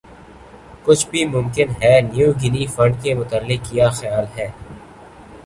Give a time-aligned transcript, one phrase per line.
[0.85, 4.47] کچھ بھِی ممکن ہے نیو گِنی فنڈ کے متعلق کِیا خیال ہے